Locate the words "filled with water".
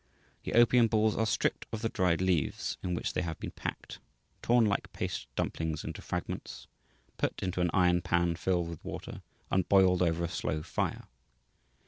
8.35-9.21